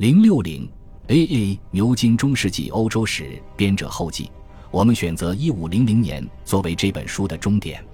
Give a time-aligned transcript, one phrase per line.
[0.00, 0.66] 零六零
[1.08, 4.30] A A 牛津中世纪欧洲史编者后记，
[4.70, 7.84] 我们选择一五零零年作为这本书的终点。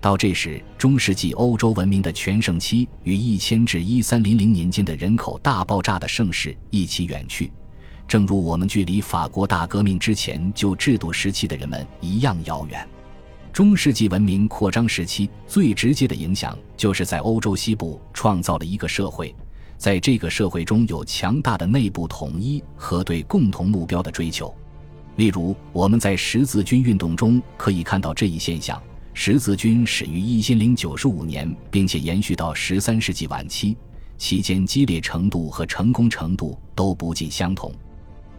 [0.00, 7.52] 到这时，中世纪欧洲文明的全盛期与一千至一三零零年间的人口大爆炸的盛世一起远去，
[8.08, 12.88] 正如我们距离法国大革命之前旧制度时期的人们一样遥远。
[13.52, 19.36] 中世纪文明扩张时期最直接的影响，就是在欧洲西部创造了一个社会，
[19.82, 24.54] 在这个社会中有强大的内部统一和对共同目标的追求。
[25.16, 28.80] 例如，我们在十字军运动中可以看到这一现象。
[29.12, 33.76] 十字军始于一千零九十五年，并且延续到十三世纪晚期，
[34.16, 37.74] 期间激烈程度和成功程度都不尽相同。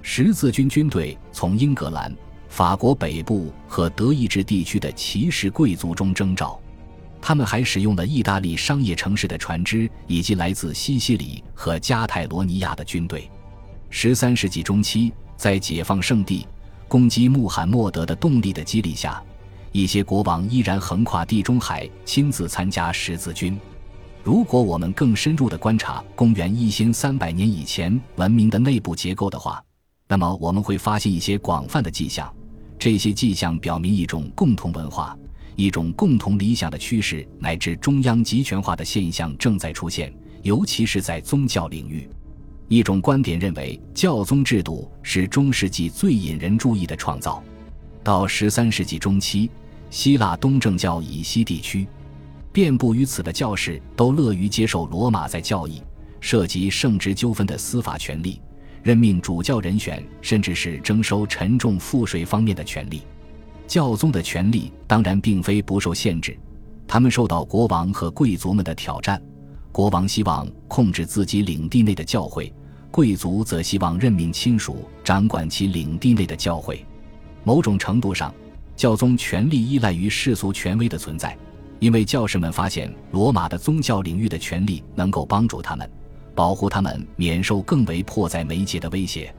[0.01, 2.15] 十字军军队从英格兰、
[2.47, 6.57] 法国北部和德意志地区的骑士贵族中征召，
[7.25, 13.31] 他们还使用了意大利商业城市的船只以及来自西西里和加泰罗尼亚的军队。
[13.89, 16.45] 十三世纪中期，在解放圣地
[16.85, 19.23] 攻击穆罕默德的动力的激励下。
[19.71, 23.57] 一些国王依然横跨地中海，亲自参加十字军。
[24.21, 29.63] 如果我们更深入地观察公元一千三百年以前文明的内部结构的话，
[30.09, 32.29] 那么我们会发现一些广泛的迹象。
[32.77, 35.17] 这些迹象表明一种共同文化、
[35.55, 42.09] 一种共同理想的趋势，乃至中央集权化的现象正在出现，尤其是在宗教领域。
[42.67, 47.43] 一种观点认为，教宗制度是中世纪最引人注意的创造。
[48.03, 49.49] 到十三世纪中期。
[49.89, 51.85] 希腊东正教以西地区，
[52.51, 55.83] 遍布于此的教士都乐于接受罗马在教义、
[56.19, 58.41] 涉及圣职纠纷的司法权利、
[58.81, 63.03] 任命主教人选，甚至是征收沉重赋税方面的权利。
[63.73, 66.37] 教宗的权力当然并非不受限制，
[66.87, 69.19] 他们受到国王和贵族们的挑战。
[69.71, 72.53] 国王希望控制自己领地内的教会，
[72.91, 76.85] 贵族则希望任命亲属掌管其领地内的教会。
[77.43, 78.31] 某种程度上。
[78.75, 81.35] 教宗权力依赖于世俗权威的存在，
[81.79, 85.89] 因为教士们发现罗马的宗教领域的权力能够帮助他们，
[86.35, 89.33] 保护他们免受更为迫在眉睫的威胁。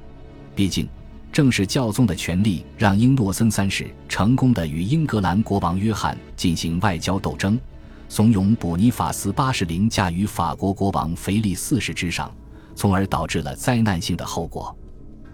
[0.56, 0.88] 毕竟，
[1.34, 7.58] 正是教宗的权力让英诺森三世成功的与英格兰国王约翰进行外交斗争，
[8.08, 12.32] 怂恿补尼法斯八世凌驾于法国国王腓力四世之上，
[12.76, 14.72] 从而导致了灾难性的后果。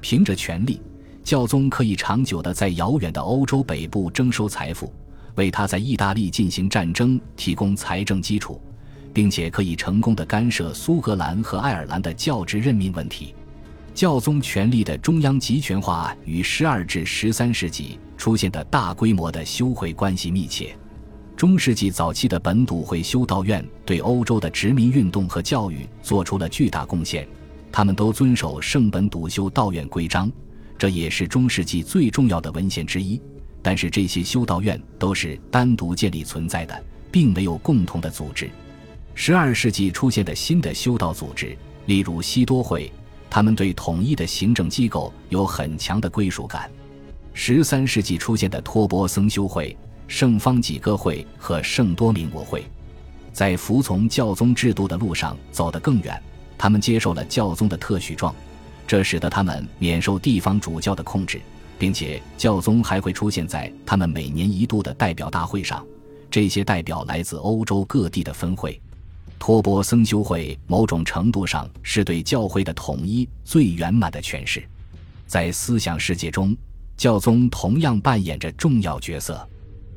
[0.00, 0.80] 凭着权力。
[1.22, 4.90] 教宗可以长久地在遥远的欧洲北部征收财富，
[5.34, 8.58] 为他在意大利进行战争提供财政基础，
[9.12, 13.34] 并且可以成功地干涉苏格兰和爱尔兰的教职任命问题。
[13.94, 20.76] 教宗权力的中央集权化与十二至十三世纪出现的大规模的修会关系密切。
[21.36, 27.26] 中世纪早期的本笃会修道院对欧洲的殖民运动和教育做出了巨大贡献，
[27.72, 30.30] 他们都遵守圣本笃修道院规章。
[30.78, 33.20] 这也是中世纪最重要的文献之一，
[33.60, 38.50] 但是这些修道院都是单独建立存在的，并没有共同的组织。
[39.14, 42.90] 十二世纪出现的新的修道组织，例如西多会，
[43.30, 46.68] 他们对统一的行政机构有很强的归属感。
[47.32, 49.74] 十三世纪出现的托钵僧修会、
[50.08, 52.64] 圣方济各会和圣多明国会，
[53.32, 56.20] 在服从教宗制度的路上走得更远，
[56.58, 58.34] 他们接受了教宗的特许状。
[58.84, 61.40] 这使得他们免受地方主教的控制，
[61.78, 65.86] 并且教宗还会出现在他们每年一度的代表大会上。
[66.28, 68.80] 这些代表来自欧洲各地的分会。
[69.40, 74.62] 托钵僧修会某种程度上是对教会的统一最圆满的诠释。
[75.26, 76.54] 在思想世界中，
[76.94, 79.48] 教宗同样扮演着重要角色。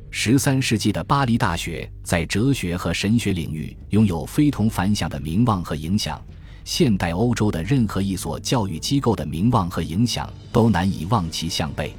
[0.10, 6.20] 十三世纪的巴黎大学在哲学和神学领域拥有非同凡响的名望和影响。
[6.64, 11.94] 现代欧洲的任何一所教育机构的名望和影响都难以望其项背，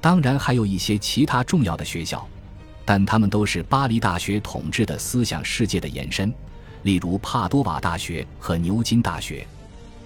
[0.00, 2.26] 当然还有一些其他重要的学校，
[2.86, 6.32] 但他们都是巴黎大学统治的思想世界的延伸，
[6.82, 9.46] 例如帕多瓦大学和牛津大学。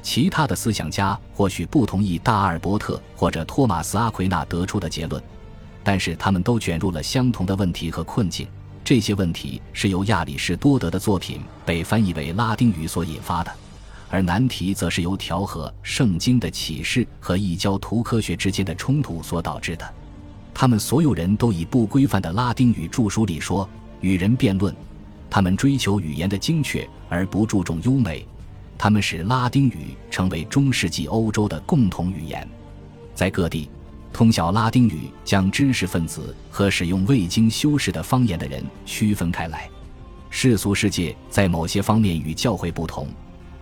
[0.03, 5.23] 其他的思想家或许不同意大阿尔伯特或者托马斯阿奎那得出的结论，
[5.85, 8.47] 但是他们都卷入了相同的问题和困境。
[8.85, 13.53] 这些问题是由亚里士多德的作品被翻译为拉丁语所引发的。
[14.11, 19.89] 而难题则是由调和圣经的启示和异教徒科学之间的冲突所导致的。
[20.53, 23.67] 他们所有人都以不规范的拉丁语著书里说，
[24.01, 24.75] 与人辩论。
[25.33, 28.29] 他们追求语言的精确而不注重优美。
[28.77, 32.47] 他们使拉丁语成为中世纪欧洲的共同语言。
[33.15, 33.71] 在各地，
[34.13, 39.71] 通晓拉丁语将知识分子和使用未经修饰的方言的人区分开来。
[40.29, 43.09] 世俗世界在某些方面与教会不同。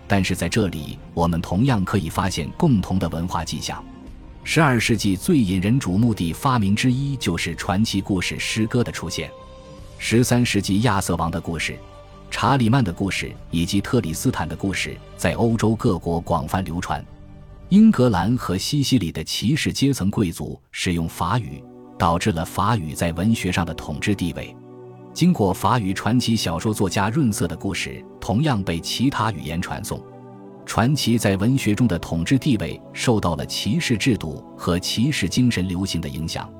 [0.09, 3.81] 但是在这里，我们同样可以发现共同的文化迹象。
[4.43, 9.31] 十二世纪最引人瞩目的发明之一就是传奇故事诗歌的出现。
[10.03, 11.77] 十三世纪亚瑟王的故事、
[12.31, 17.05] 查理曼的故事以及特里斯坦的故事在欧洲各国广泛流传。
[17.69, 21.63] 英格兰和西西里的骑士阶层贵族使用法语，
[21.99, 24.53] 导致了法语在文学上的统治地位。
[25.13, 30.03] 经过法语传奇小说作家润色的故事，同样被其他语言传颂。
[30.65, 36.51] 传奇在文学中的统治地位受到了骑士制度和骑士精神流行的影响，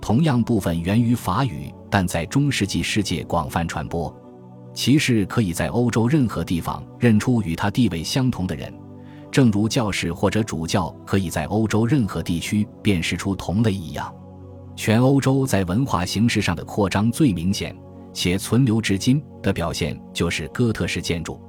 [0.00, 4.14] 同样部分源于法语，但在中世纪世界广泛传播。
[4.72, 8.72] 骑士可以在欧洲任何地方认出与他地位相同的人，
[9.30, 14.14] 正如教士或者主教可以在欧洲任何地区辨识出同类一样。
[14.76, 17.76] 全欧洲在文化形式上的扩张最明显。
[18.12, 21.40] 且存留至今的表现就是哥特式建筑。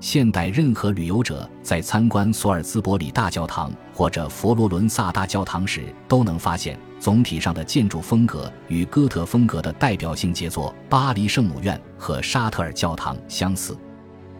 [0.00, 13.76] 现代任何旅游者在参观索尔兹伯里大教堂或者佛罗伦萨大教堂时，都能发现总体上的建筑风格与哥特风格的代表性杰作巴黎圣母院和沙特尔教堂相似。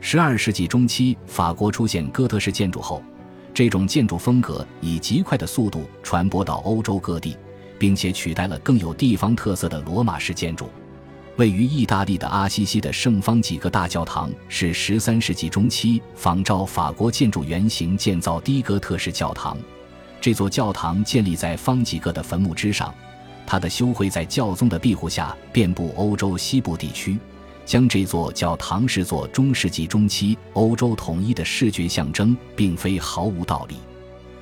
[0.01, 3.03] 十二世纪中期，法国出现哥特式建筑后，
[3.53, 7.37] 这种建筑风格以极快的速度传播到欧洲各地，
[7.79, 10.71] 并且取代了更有地方特色的罗马式建筑。
[11.41, 19.57] 位于意大利的阿西西的圣方济各大教堂是十三世纪中期仿照法国建筑原型建造的哥特式教堂。
[20.21, 22.95] 这座教堂建立在方几个的坟墓之上，
[23.47, 27.19] 它的修会在教宗的庇护下遍布欧洲西部地区，
[27.65, 33.77] 将这座教堂视作中世纪中期欧洲统一的视觉象征，并非毫无道理。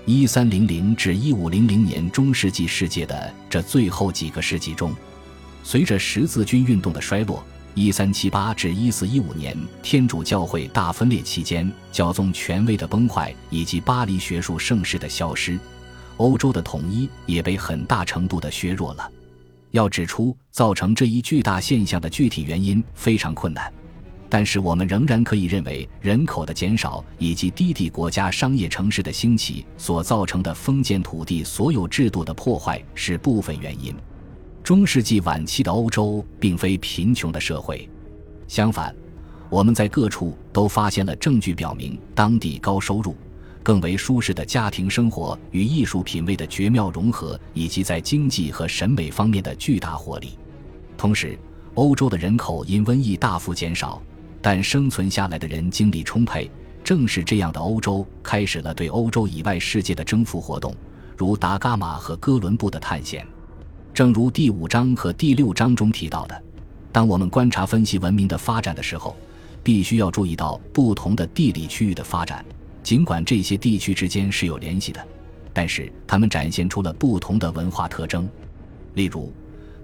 [0.04, 4.92] 一三零零至一五零零年中世纪世界的这最后几个世纪中。
[5.70, 7.44] 随着十字军运动的衰落，
[7.74, 15.58] 一三七八至一四一五年天主教会大分裂期间，教宗权威的崩坏以及巴黎学术盛世的消失，
[16.16, 19.12] 欧洲的统一也被很大程度的削弱了。
[19.72, 23.70] 要指出造成这一巨大现象的具体原因非常困难，
[24.30, 33.94] 但是我们仍然可以认为人口的减少以及低地国家商业城市的兴起所造成的封建土地所有制度的破坏是部分原因。
[34.68, 37.88] 中世纪晚期的欧洲并非贫穷的社会，
[38.46, 38.94] 相反，
[39.48, 43.16] 我们在各处都发现了证据表明当地高收入、
[43.62, 50.36] 更为舒适的家庭生活与艺术品味的绝妙融合，以及在经济和审美方面的巨大活力。
[50.98, 51.38] 同时，
[51.72, 54.02] 欧洲的人口因瘟疫大幅减少，
[54.42, 56.50] 但生存下来的人精力充沛。
[56.84, 60.76] 正是这样的欧洲开始了对欧洲以外世界的征服活动，
[61.16, 63.26] 如达伽马和哥伦布的探险。
[63.98, 66.42] 正如第五章和第六章中提到的，
[66.92, 69.16] 当我们观察分析文明的发展的时候，
[69.60, 72.44] 必须要注意到不同的地理区域的发展。
[72.80, 75.04] 尽管这些地区之间是有联系的，
[75.52, 78.28] 但是它们展现出了不同的文化特征。
[78.94, 79.32] 例如，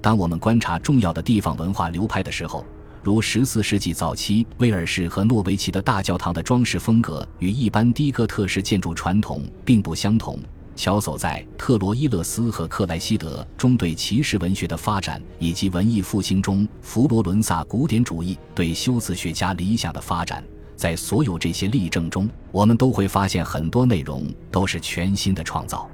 [0.01, 2.65] 当我们观察重要的地方文化流派的时候，
[3.03, 10.39] 如十四世纪早期威尔士和诺维奇的大教堂的装饰风格与一般的哥特式建筑传统并不相同。
[10.77, 20.43] 乔叟在特罗伊勒斯和克莱西德中对骑士文学的发展，以及文艺复兴中佛罗伦萨古典主义对修辞学家理想的发展，
[20.77, 25.89] 在所有这些例证中，我们都会发现很多内容都是全新的创造，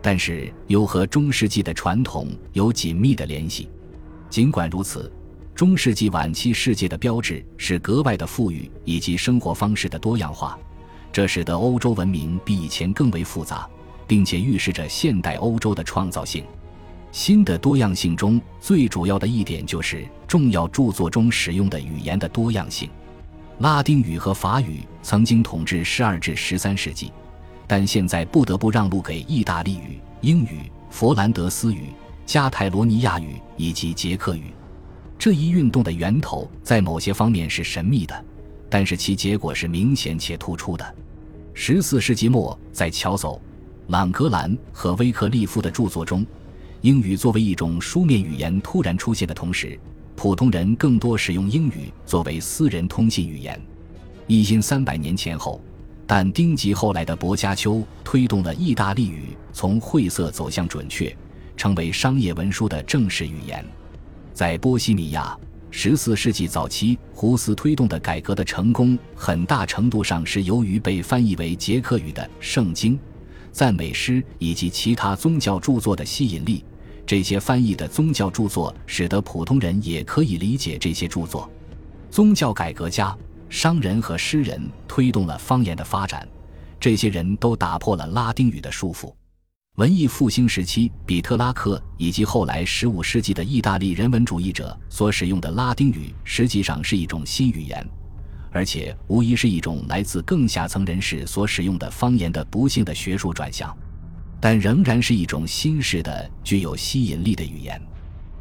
[0.00, 3.68] 但是又和中世纪的传统有紧密的联系。
[4.30, 5.12] 尽管如此，
[5.54, 10.58] 中世纪晚期世界的标志是格外的富裕以及生活方式的多样化，
[11.12, 13.68] 这使得欧洲文明比以前更为复杂。
[14.06, 16.44] 并且预示着现代欧洲的创造性。
[17.12, 22.90] 新的多样性中最主要的一点就是重要著作中使用的语言的多样性。
[23.60, 27.12] 拉丁语和法语曾经统治十二至十三世纪，
[27.68, 31.90] 但现在不得不让路给意大利语、英语、佛兰德斯语、
[32.26, 34.52] 加泰罗尼亚语以及捷克语。
[35.16, 38.24] 这一运动的源头在某些方面是神秘的，
[38.68, 40.94] 但是其结果是明显且突出的。
[41.54, 43.38] 十四世纪末，在乔叟。
[43.88, 46.24] 朗格兰和威克利夫的著作中，
[46.80, 49.78] 英语作为一种书面语言突然出现的同时，
[50.16, 53.60] 普通人更多使用英语作为私人通信语言。
[54.26, 55.60] 一千三百年前后，
[56.06, 61.14] 但丁及后来的薄伽丘推动了意大利语从晦涩走向准确，
[61.54, 63.62] 成为商业文书的正式语言。
[64.32, 65.38] 在波西米亚，
[65.70, 72.94] 十四世纪早期，胡斯推动的改革的成功，很大程度上是由于被翻译为捷克语的《圣经》。
[73.54, 76.64] 赞美诗以及其他宗教著作的吸引力，
[77.06, 81.48] 这些翻译的宗教著作使得普通人也可以理解这些著作。
[82.10, 83.16] 宗教改革家、
[83.48, 86.26] 商人和诗人推动了方言的发展，
[86.80, 89.14] 这些人都打破了拉丁语的束缚。
[89.76, 97.86] 文艺复兴时期，比特拉克以及后来十五世纪的意大利人文主义者所使用的拉丁语，实际上是一种新语言，
[98.54, 103.76] 而且无疑是一种来自更下层人士所使用的方言的不幸的学术转向，
[104.40, 107.82] 但仍然是一种新式的、具有吸引力的语言。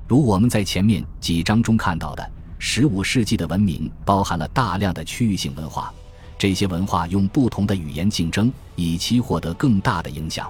[0.08, 5.92] 如我们在前面几章中看到的，十五世纪的文明包含了大量的区域性文化，
[6.38, 10.48] 这些文化用不同的语言竞争，以期获得更大的影响。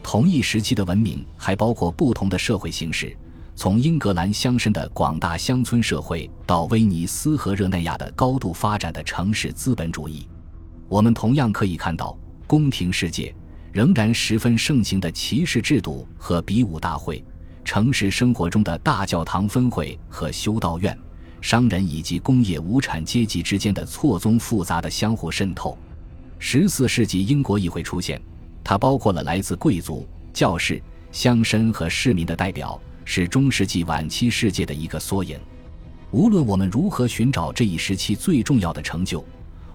[0.00, 3.16] 同一时期的文明还包括不同的社会形式，
[3.54, 10.26] 从英格兰乡绅的广大乡村社会，到威尼斯和热内亚的高度发展的城市资本主义。
[10.88, 12.16] 我们同样可以看到，
[12.46, 13.34] 宫廷世界
[13.72, 17.24] 仍然十分盛行的骑士制度和比武大会，
[17.64, 20.98] 城市生活中的大教堂分会和修道院，
[21.40, 25.76] 商人以及工业无产阶级之间的错综复杂的相互渗透。
[26.38, 28.20] 十四世纪英国议会出现。
[28.64, 30.80] 它包括了来自贵族、教士、
[31.10, 35.38] 乡绅和市民的代表，是中世纪晚期世界的一个缩影。
[36.10, 39.24] 无论我们如何寻找这一时期最重要的成就，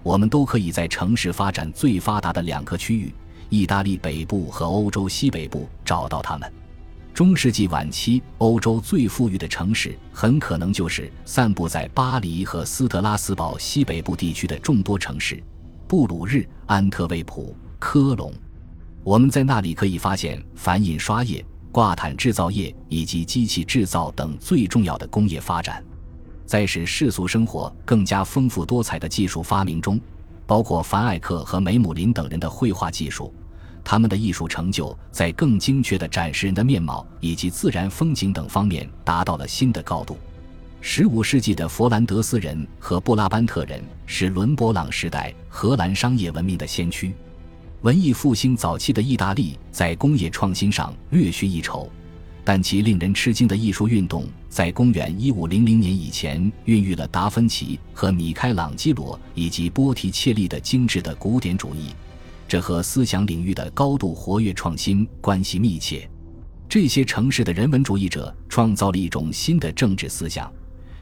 [0.02, 3.12] 我们都可以在城市发展最发达的两个区域——
[3.50, 6.52] 意大利北部和欧洲西北部找到它们。
[7.12, 15.42] 中世纪晚期，欧洲最富裕的城市很可能就是散布在巴黎和斯特拉斯堡西北部地区的众多城市：
[15.88, 18.32] 布鲁日、安特卫普、科隆。
[19.02, 21.44] 我们在那里可以发现反印刷业、
[21.78, 25.80] 挂毯制造业以及机器制造等最重要的工业发展。
[26.44, 30.00] 在使世俗生活更加丰富多彩的技术发明中，
[30.44, 33.32] 包括凡艾克和梅姆林等人的绘画技术，
[33.84, 40.18] 他们的艺术成就在更精确地展示人的面貌以及自然风景等方面达到了新的高度。
[40.80, 47.14] 十五世纪的佛兰德斯人和布拉班特人是伦勃朗时代荷兰商业文明的先驱。
[47.82, 51.88] 文艺复兴早期的意大利在工业创新上略逊一筹，
[52.42, 61.90] 但其令人吃惊的艺术运动在公元一五零零年以前孕育了达芬奇和米开朗基罗以及波提切利的精致的古典主义，
[62.48, 66.10] 这和思想领域的高度活跃创新关系密切。
[66.68, 70.52] 这些城市的人文主义者创造了一种新的政治思想，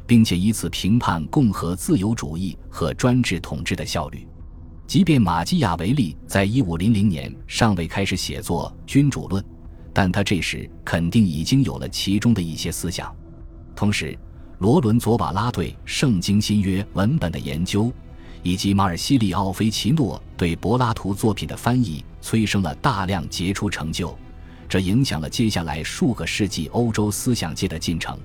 [0.07, 4.27] 并且以此评判共和自由主义和专制统治的效率。
[4.87, 9.43] 即便马基雅维利在一五零零年尚未开始写作《君主论》，
[9.93, 13.13] 但他这时肯定已经有了其中的一些思想。
[13.75, 14.17] 同时，
[14.59, 17.93] 罗伦佐瓦拉对《圣经新约》文本的研究，
[18.45, 24.17] 以及马尔西利奥菲奇诺对柏拉图作品的翻译，催生了大量杰出成就，
[24.69, 28.17] 这影响了接下来数个世纪欧洲思想界的进程。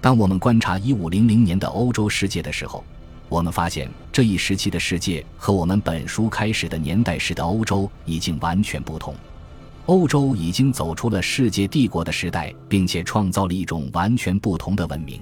[0.00, 2.82] 当我们观察一五零零年的欧洲世界的时候，
[3.30, 9.14] 我们发现这一时期的世界和我们本书开始的年代时的欧洲已经完全不同。
[9.86, 15.20] 欧洲已经走出了世界帝国的时代，并且创造了一种完全不同的文明。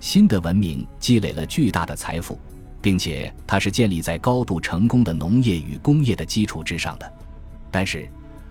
[0.00, 2.38] 新的文明积累了巨大的财富，
[2.82, 7.10] 并且它是建立在高度成功的农业与工业的基础之上的。
[7.70, 8.06] 但是，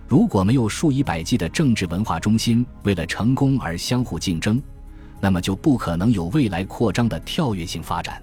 [0.07, 4.59] 如果没有数以百计的政治文化中心为了成功而相互竞争，
[5.21, 8.19] 那么就不可能有未来扩张的跳跃性发展。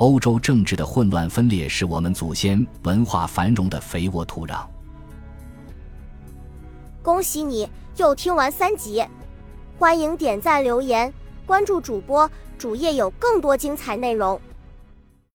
[0.00, 4.64] 欧洲政治的混乱分裂是我们祖先文化繁荣的肥沃土壤。
[7.02, 9.04] 恭喜你又听完三集，
[9.78, 11.12] 欢迎点赞、留言、
[11.44, 14.40] 关注主播，主页有更多精彩内容。